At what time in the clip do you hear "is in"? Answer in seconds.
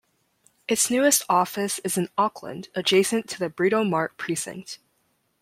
1.83-2.09